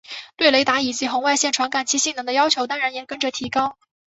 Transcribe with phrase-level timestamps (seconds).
[0.35, 3.77] 对雷达以及红外线传感器性能的要求当然也跟着提高。